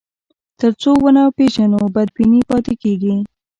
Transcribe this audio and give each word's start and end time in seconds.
تر 0.59 0.71
څو 0.81 0.89
ونه 1.03 1.23
پېژنو، 1.37 1.81
بدبیني 1.95 2.41
پاتې 2.49 2.73
کېږي. 2.83 3.15